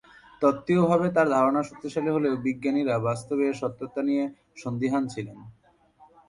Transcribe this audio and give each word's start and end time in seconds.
তত্ত্বীয় 0.41 0.83
ভাবে 0.89 1.07
তার 1.15 1.27
ধারণা 1.29 1.61
শক্তিশালী 1.63 2.09
হলেও 2.13 2.33
বিজ্ঞানীরা 2.45 2.95
বাস্তবে 3.07 3.43
এর 3.49 3.55
সত্যতা 3.61 4.01
নিয়ে 4.09 4.23
সন্দিহান 4.57 5.03
ছিলেন। 5.13 5.37